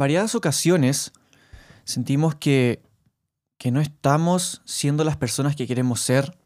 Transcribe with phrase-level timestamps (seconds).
[0.00, 1.12] Variadas ocasiones
[1.84, 2.82] sentimos que,
[3.58, 6.38] que no estamos siendo las personas que queremos ser,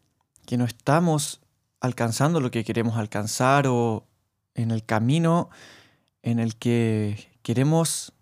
[0.45, 1.41] que no estamos
[1.79, 4.09] alcanzando lo que queremos alcanzar o
[4.57, 5.51] en el camino
[6.25, 8.13] en el que queremos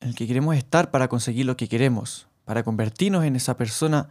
[0.00, 4.10] en el que queremos estar para conseguir lo que queremos, para convertirnos en esa persona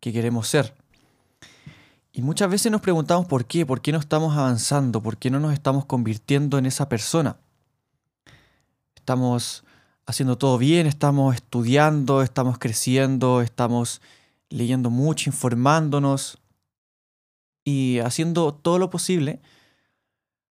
[0.00, 0.74] que queremos ser.
[2.10, 5.40] Y muchas veces nos preguntamos por qué, por qué no estamos avanzando, por qué no
[5.40, 7.36] nos estamos convirtiendo en esa persona.
[8.94, 9.64] Estamos
[10.06, 14.00] haciendo todo bien, estamos estudiando, estamos creciendo, estamos
[14.50, 16.38] leyendo mucho, informándonos
[17.64, 19.40] y haciendo todo lo posible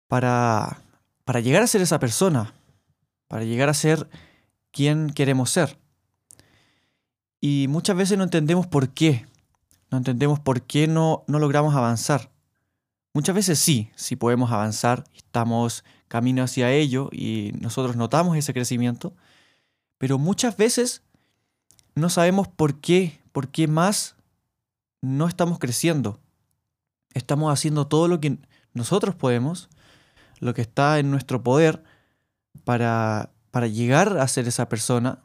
[0.08, 0.82] para,
[1.24, 2.52] para llegar a ser esa persona,
[3.28, 4.08] para llegar a ser
[4.70, 5.78] quien queremos ser.
[7.40, 9.26] Y muchas veces no entendemos por qué,
[9.90, 12.30] no entendemos por qué no, no logramos avanzar.
[13.14, 19.14] Muchas veces sí, sí podemos avanzar, estamos camino hacia ello y nosotros notamos ese crecimiento,
[19.98, 21.02] pero muchas veces
[21.94, 24.16] no sabemos por qué, por qué más
[25.00, 26.20] no estamos creciendo.
[27.14, 28.38] Estamos haciendo todo lo que
[28.74, 29.68] nosotros podemos,
[30.40, 31.82] lo que está en nuestro poder
[32.64, 35.22] para, para llegar a ser esa persona,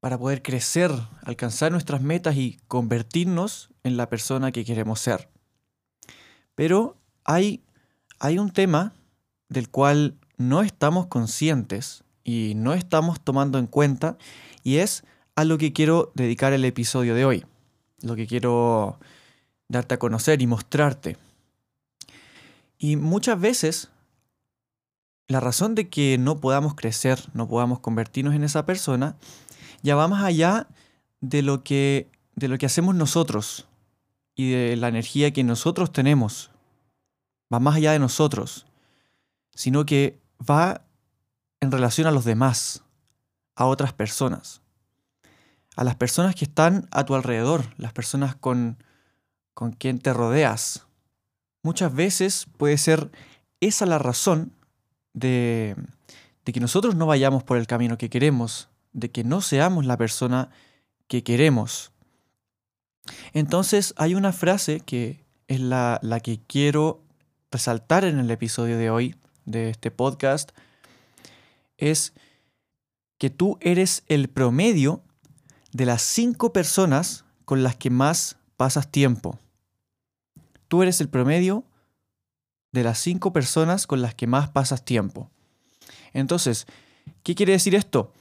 [0.00, 0.90] para poder crecer,
[1.22, 5.30] alcanzar nuestras metas y convertirnos en la persona que queremos ser.
[6.54, 7.62] Pero hay,
[8.18, 8.92] hay un tema
[9.48, 14.18] del cual no estamos conscientes y no estamos tomando en cuenta
[14.62, 15.04] y es
[15.34, 17.46] a lo que quiero dedicar el episodio de hoy,
[18.02, 18.98] lo que quiero
[19.68, 21.16] darte a conocer y mostrarte.
[22.78, 23.90] Y muchas veces
[25.30, 29.16] la razón de que no podamos crecer, no podamos convertirnos en esa persona,
[29.82, 30.66] ya va más allá
[31.20, 33.68] de lo que, de lo que hacemos nosotros
[34.34, 36.50] y de la energía que nosotros tenemos.
[37.52, 38.66] Va más allá de nosotros,
[39.54, 40.82] sino que va
[41.60, 42.82] en relación a los demás,
[43.54, 44.62] a otras personas,
[45.76, 48.82] a las personas que están a tu alrededor, las personas con,
[49.54, 50.86] con quien te rodeas.
[51.62, 53.10] Muchas veces puede ser
[53.60, 54.52] esa la razón
[55.12, 55.76] de,
[56.44, 60.50] que nosotros no vayamos por el camino que queremos, de que no seamos la persona
[61.06, 61.92] que queremos.
[63.32, 67.02] Entonces hay una frase que es la, la, que quiero
[67.50, 70.50] resaltar en el episodio de hoy de este podcast,
[71.80, 72.14] es
[73.18, 75.02] que tú eres el promedio
[75.72, 79.38] de las cinco personas con las que más pasas tiempo.
[80.68, 81.64] Tú eres el promedio
[82.72, 85.30] de las cinco personas con las que más pasas tiempo.
[86.12, 86.66] Entonces,
[87.22, 88.12] ¿qué quiere decir esto?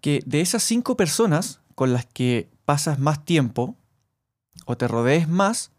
[0.00, 3.76] Que de esas cinco personas con las que pasas más tiempo
[4.66, 5.72] o te rodees más,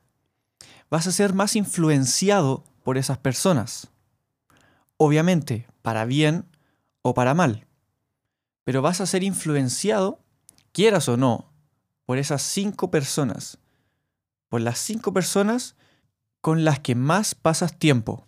[0.89, 3.89] vas a ser más influenciado por esas personas.
[4.97, 6.45] Obviamente, para bien
[7.01, 7.67] o para mal.
[8.63, 10.19] Pero vas a ser influenciado,
[10.71, 11.51] quieras o no,
[12.05, 13.57] por esas cinco personas.
[14.49, 15.75] Por las cinco personas
[16.41, 18.27] con las que más pasas tiempo.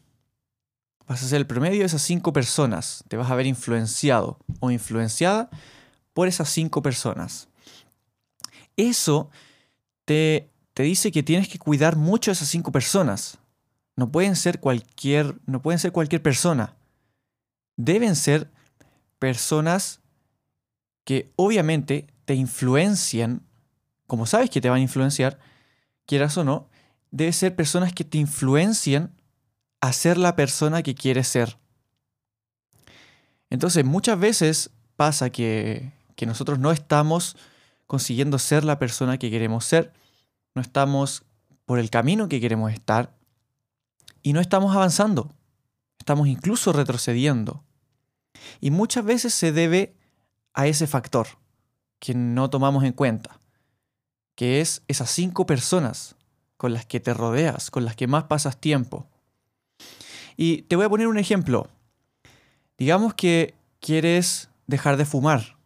[1.07, 3.03] Vas a ser el promedio de esas cinco personas.
[3.09, 5.49] Te vas a ver influenciado o influenciada
[6.13, 7.49] por esas cinco personas.
[8.77, 9.29] Eso
[10.05, 13.37] te, te dice que tienes que cuidar mucho a esas cinco personas.
[13.95, 16.75] No pueden ser cualquier, no pueden ser cualquier persona.
[17.75, 18.49] Deben ser
[19.23, 20.01] personas
[21.05, 23.41] que obviamente te influencian,
[24.05, 25.39] como sabes que te van a influenciar,
[26.05, 26.67] quieras o no,
[27.09, 29.11] debe ser personas que te influencien
[29.79, 31.57] a ser la persona que quieres ser.
[33.49, 37.37] Entonces, muchas veces pasa que, que nosotros no estamos
[37.87, 39.93] consiguiendo ser la persona que queremos ser,
[40.53, 41.23] no estamos
[41.63, 43.15] por el camino que queremos estar
[44.21, 45.33] y no estamos avanzando,
[45.97, 47.63] estamos incluso retrocediendo.
[48.59, 49.95] Y muchas veces se debe
[50.53, 51.27] a ese factor
[51.99, 53.39] que no tomamos en cuenta,
[54.35, 56.15] que es esas cinco personas
[56.57, 59.07] con las que te rodeas, con las que más pasas tiempo.
[60.35, 61.67] Y te voy a poner un ejemplo.
[62.77, 65.57] Digamos que quieres dejar de fumar.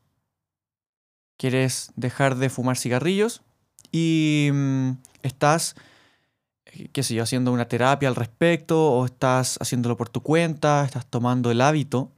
[1.37, 3.41] Quieres dejar de fumar cigarrillos
[3.91, 4.91] y mm,
[5.23, 5.75] estás
[6.73, 10.83] eh, qué sé yo, haciendo una terapia al respecto o estás haciéndolo por tu cuenta,
[10.85, 12.11] estás tomando el hábito.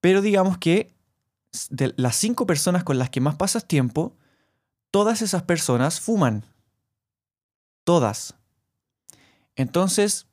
[0.00, 0.94] Pero digamos que
[1.70, 4.16] de las cinco personas con las que más pasas tiempo,
[4.90, 6.44] todas esas personas fuman.
[7.84, 8.34] Todas.
[9.56, 10.26] Entonces,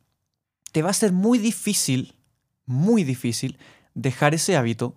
[0.72, 2.16] te va a ser muy difícil,
[2.66, 3.58] muy difícil
[3.94, 4.96] dejar ese hábito,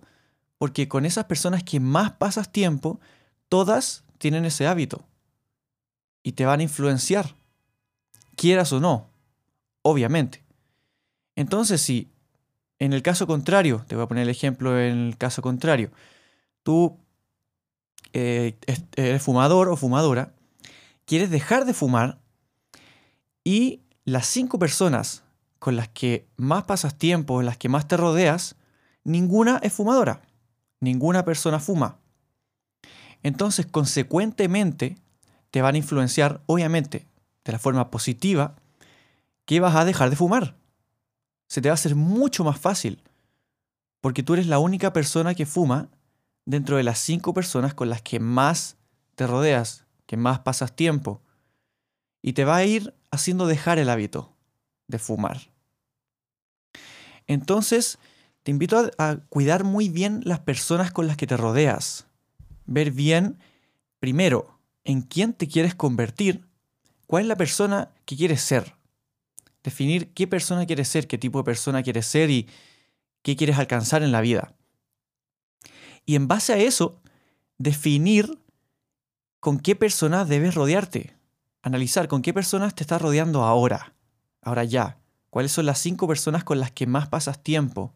[0.57, 2.99] porque con esas personas que más pasas tiempo,
[3.47, 5.05] todas tienen ese hábito
[6.21, 7.35] y te van a influenciar,
[8.35, 9.09] quieras o no,
[9.81, 10.43] obviamente.
[11.35, 12.11] Entonces, si
[12.79, 15.91] en el caso contrario, te voy a poner el ejemplo en el caso contrario,
[16.63, 16.97] tú
[18.13, 18.57] eh,
[18.95, 20.33] eres fumador o fumadora,
[21.05, 22.19] quieres dejar de fumar
[23.43, 25.23] y las cinco personas
[25.59, 28.55] con las que más pasas tiempo, las que más te rodeas,
[29.03, 30.21] ninguna es fumadora,
[30.79, 31.99] ninguna persona fuma.
[33.23, 34.97] Entonces, consecuentemente,
[35.51, 37.07] te van a influenciar, obviamente,
[37.43, 38.55] de la forma positiva,
[39.45, 40.55] que vas a dejar de fumar.
[41.49, 43.01] Se te va a hacer mucho más fácil,
[44.01, 45.89] porque tú eres la única persona que fuma
[46.45, 48.77] dentro de las cinco personas con las que más
[49.15, 51.21] te rodeas, que más pasas tiempo,
[52.21, 54.35] y te va a ir haciendo dejar el hábito
[54.87, 55.51] de fumar.
[57.25, 57.97] Entonces,
[58.43, 62.05] te invito a, a cuidar muy bien las personas con las que te rodeas.
[62.65, 63.39] Ver bien,
[63.99, 66.47] primero, en quién te quieres convertir,
[67.07, 68.78] cuál es la persona que quieres ser.
[69.69, 72.47] Definir qué persona quieres ser, qué tipo de persona quieres ser y
[73.21, 74.55] qué quieres alcanzar en la vida.
[76.07, 77.03] Y en base a eso,
[77.59, 78.39] definir
[79.39, 81.15] con qué personas debes rodearte.
[81.61, 83.93] Analizar con qué personas te estás rodeando ahora,
[84.41, 84.97] ahora ya.
[85.29, 87.93] ¿Cuáles son las cinco personas con las que más pasas tiempo?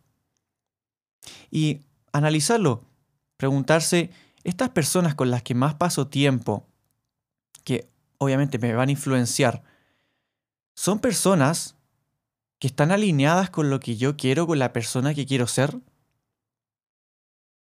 [1.50, 1.80] Y
[2.12, 2.86] analizarlo,
[3.36, 4.12] preguntarse,
[4.44, 6.68] estas personas con las que más paso tiempo,
[7.64, 7.90] que
[8.20, 9.64] obviamente me van a influenciar,
[10.83, 11.77] son personas
[12.59, 15.80] que están alineadas con lo que yo quiero, con la persona que quiero ser.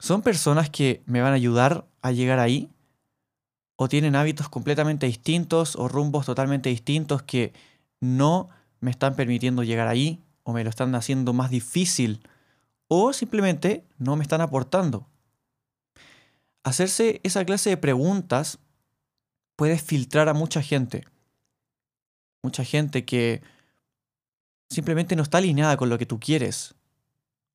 [0.00, 2.72] ¿Son personas que me van a ayudar a llegar ahí?
[3.76, 7.52] ¿O tienen hábitos completamente distintos o rumbos totalmente distintos que
[8.00, 8.48] no
[8.80, 12.28] me están permitiendo llegar ahí o me lo están haciendo más difícil
[12.88, 15.06] o simplemente no me están aportando?
[16.64, 18.58] Hacerse esa clase de preguntas
[19.54, 21.04] puedes filtrar a mucha gente.
[22.44, 23.40] Mucha gente que
[24.68, 26.74] simplemente no está alineada con lo que tú quieres.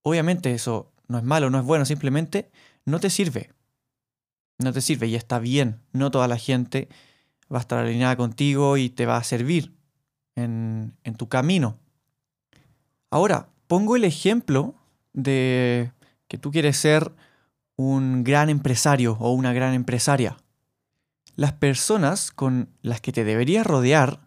[0.01, 2.50] Obviamente eso no es malo, no es bueno, simplemente
[2.86, 3.51] no te sirve.
[4.57, 5.80] No te sirve y está bien.
[5.94, 6.89] No toda la gente
[7.53, 9.75] va a estar alineada contigo y te va a servir
[10.36, 11.77] en, tu camino.
[13.12, 14.74] Ahora, pongo el ejemplo
[15.13, 15.91] de
[16.27, 17.13] que tú quieres ser
[17.75, 20.36] un gran empresario o una gran empresaria
[21.36, 24.19] las personas con las que te deberías rodear,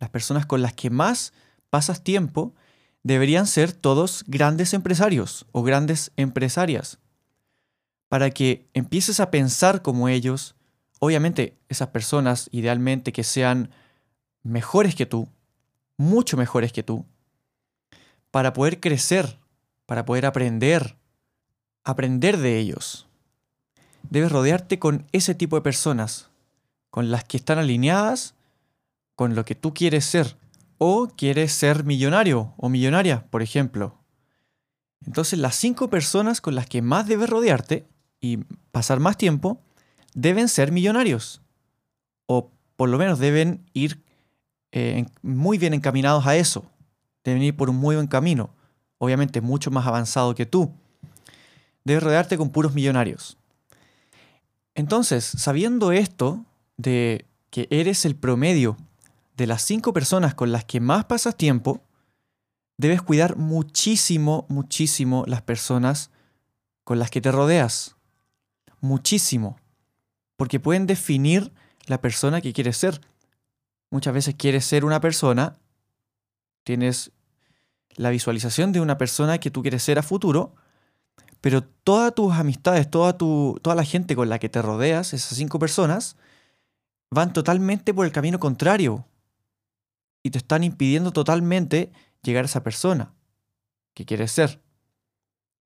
[0.00, 1.32] las personas con las que más
[1.68, 2.54] pasas tiempo,
[3.02, 6.98] deberían ser todos grandes empresarios o grandes empresarias.
[8.08, 10.56] Para que empieces a pensar como ellos,
[10.98, 13.70] obviamente esas personas idealmente que sean
[14.42, 15.28] mejores que tú,
[15.96, 17.06] mucho mejores que tú,
[18.30, 19.38] para poder crecer,
[19.86, 20.96] para poder aprender,
[21.84, 23.06] aprender de ellos.
[24.08, 26.30] Debes rodearte con ese tipo de personas,
[26.90, 28.34] con las que están alineadas
[29.20, 30.38] con lo que tú quieres ser
[30.78, 33.98] o quieres ser millonario o millonaria, por ejemplo.
[35.04, 37.86] Entonces las cinco personas con las que más debes rodearte
[38.18, 38.38] y
[38.72, 39.60] pasar más tiempo
[40.14, 41.42] deben ser millonarios
[42.24, 44.02] o por lo menos deben ir
[44.72, 46.64] eh, muy bien encaminados a eso,
[47.22, 48.48] deben ir por un muy buen camino,
[48.96, 50.72] obviamente mucho más avanzado que tú.
[51.84, 53.36] Debes rodearte con puros millonarios.
[54.74, 56.46] Entonces, sabiendo esto,
[56.78, 58.78] de que eres el promedio
[59.40, 61.80] de las cinco personas con las que más pasas tiempo,
[62.76, 66.10] debes cuidar muchísimo, muchísimo las personas
[66.84, 67.96] con las que te rodeas.
[68.82, 69.58] Muchísimo.
[70.36, 71.54] Porque pueden definir
[71.86, 73.00] la persona que quieres ser.
[73.88, 75.56] Muchas veces quieres ser una persona,
[76.62, 77.10] tienes
[77.96, 80.54] la visualización de una persona que tú quieres ser a futuro,
[81.40, 85.34] pero todas tus amistades, toda, tu, toda la gente con la que te rodeas, esas
[85.38, 86.18] cinco personas,
[87.10, 89.06] van totalmente por el camino contrario
[90.22, 93.14] y te están impidiendo totalmente llegar a esa persona
[93.94, 94.60] que quieres ser.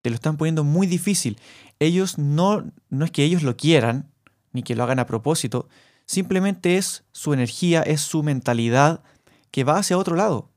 [0.03, 1.39] Te lo están poniendo muy difícil.
[1.79, 4.11] Ellos no, no es que ellos lo quieran,
[4.53, 5.69] ni que lo hagan a propósito,
[6.07, 9.03] simplemente es su energía, es su mentalidad
[9.51, 10.51] que va hacia otro lado,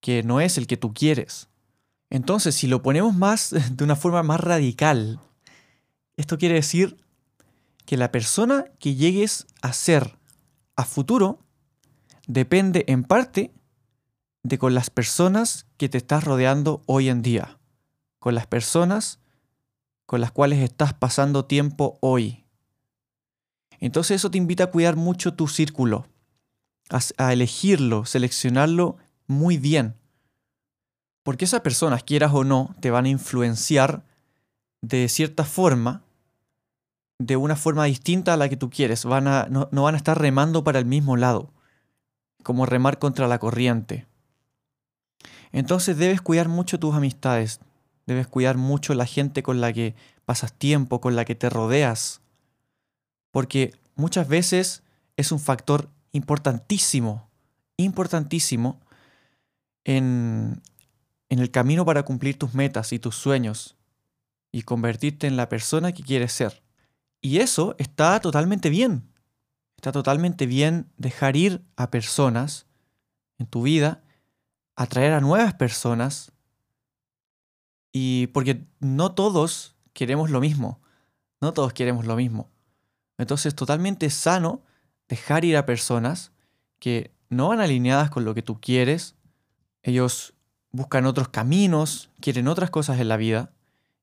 [0.00, 1.48] que no es el que tú quieres.
[2.10, 5.20] Entonces, si lo ponemos más de una forma más radical,
[6.16, 6.96] esto quiere decir
[7.84, 10.18] que la persona que llegues a ser
[10.76, 11.45] a futuro
[12.26, 13.52] depende en parte
[14.42, 17.58] de con las personas que te estás rodeando hoy en día,
[18.18, 19.20] con las personas
[20.06, 22.44] con las cuales estás pasando tiempo hoy.
[23.80, 26.06] Entonces eso te invita a cuidar mucho tu círculo,
[27.18, 29.96] a, elegirlo, seleccionarlo muy bien.
[31.24, 34.04] Porque esas personas, quieras o no, te van a influenciar
[34.80, 36.04] de cierta forma,
[37.18, 39.04] de una forma distinta a la que tú quieres.
[39.04, 41.52] Van a, no van a estar remando para el mismo lado,
[42.42, 44.06] como remar contra la corriente.
[45.52, 47.60] Entonces debes cuidar mucho tus amistades,
[48.06, 52.20] debes cuidar mucho la gente con la que pasas tiempo, con la que te rodeas,
[53.30, 54.82] porque muchas veces
[55.16, 57.28] es un factor importantísimo,
[57.76, 58.80] importantísimo
[59.84, 60.60] en,
[61.28, 63.76] en el camino para cumplir tus metas y tus sueños
[64.52, 66.62] y convertirte en la persona que quieres ser.
[67.20, 69.08] Y eso está totalmente bien.
[69.76, 72.66] Está totalmente bien dejar ir a personas
[73.38, 74.02] en tu vida,
[74.74, 76.32] atraer a nuevas personas,
[77.98, 80.82] y porque no todos queremos lo mismo,
[81.40, 82.50] no todos queremos lo mismo.
[83.16, 84.60] Entonces es totalmente sano
[85.08, 86.32] dejar ir a personas
[86.78, 89.14] que no van alineadas con lo que tú quieres.
[89.82, 90.34] Ellos
[90.72, 93.54] buscan otros caminos, quieren otras cosas en la vida.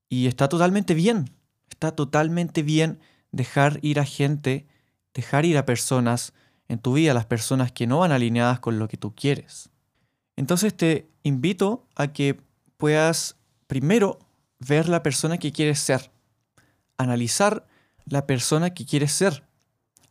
[0.09, 1.29] Y está totalmente bien.
[1.69, 2.99] Está totalmente bien
[3.31, 4.65] dejar ir a gente,
[5.13, 6.33] dejar ir a personas
[6.67, 9.69] en tu vida, las personas que no van alineadas con lo que tú quieres.
[10.35, 12.39] Entonces te invito a que
[12.77, 14.19] puedas primero
[14.59, 16.11] ver la persona que quieres ser,
[16.97, 17.67] analizar
[18.05, 19.43] la persona que quieres ser,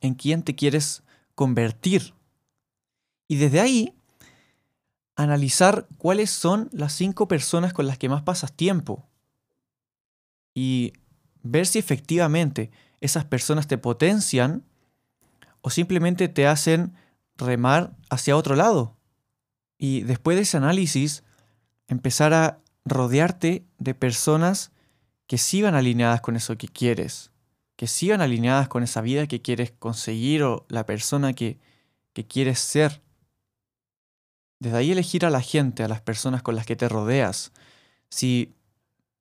[0.01, 1.03] en quién te quieres
[1.35, 2.15] convertir.
[3.29, 3.95] Y desde ahí,
[5.17, 9.09] analizar cuáles son las cinco personas con las que más pasas tiempo.
[10.55, 10.93] Y
[11.43, 14.65] ver si efectivamente esas personas te potencian
[15.63, 16.95] o simplemente te hacen
[17.37, 18.97] remar hacia otro lado.
[19.79, 21.25] Y después de ese análisis,
[21.89, 24.71] empezar a rodearte de personas
[25.27, 27.33] que sigan alineadas con eso que quieres
[27.83, 31.59] que sigan alineadas con esa vida que quieres conseguir o la persona que,
[32.13, 33.03] que quieres ser.
[34.61, 37.51] Desde ahí elegir a la gente, a las personas con las que te rodeas.
[38.09, 38.55] Si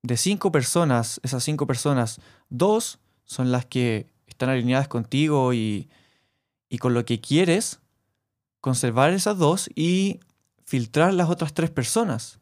[0.04, 5.90] de cinco personas, esas cinco personas, dos son las que están alineadas contigo y,
[6.72, 7.82] y con lo que quieres,
[8.62, 10.22] conservar esas dos y
[10.64, 12.40] filtrar las otras tres personas.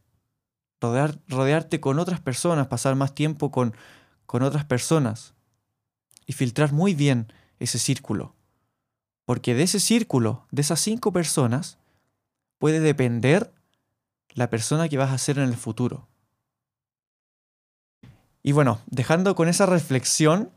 [0.79, 3.75] Rodear, rodearte con otras personas, pasar más tiempo con,
[4.27, 5.33] con otras personas
[6.27, 8.35] y filtrar muy bien ese círculo.
[9.25, 11.79] Porque de ese círculo, de esas cinco personas,
[12.59, 13.51] puede depender
[14.35, 16.07] la persona que vas a ser en el futuro.
[18.43, 20.51] Y bueno, dejando con esa reflexión,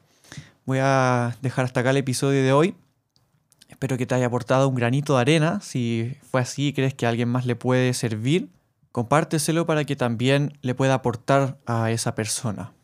[0.67, 2.77] voy a dejar hasta acá el episodio de hoy.
[3.73, 5.61] Espero que te haya aportado un granito de arena.
[5.63, 8.51] Si fue así y crees que alguien más le puede servir,
[8.93, 12.75] compárteselo para que también le pueda aportar a esa persona.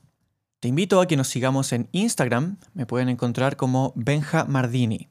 [0.60, 5.08] Te invito a que nos sigamos en Instagram, me pueden encontrar como Benja Mardini.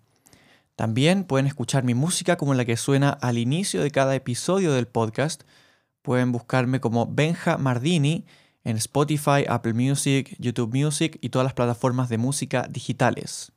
[0.76, 4.88] También pueden escuchar mi música como la que suena al inicio de cada episodio del
[4.88, 5.44] podcast.
[6.02, 8.26] Pueden buscarme como Benja Mardini
[8.64, 13.52] en Spotify, Apple Music, YouTube Music y todas las plataformas de música digitales.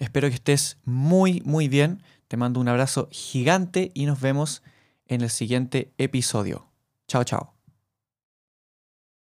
[0.00, 2.02] Espero que estés muy, muy bien.
[2.26, 4.62] Te mando un abrazo gigante y nos vemos
[5.06, 6.66] en el siguiente episodio.
[7.06, 7.59] Chao, chao.